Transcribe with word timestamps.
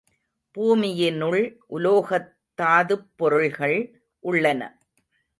பூமியினுள் 0.57 1.43
உலோகத்தாதுப் 1.69 3.05
பொருள்கள் 3.15 3.77
உள்ளன. 4.19 4.61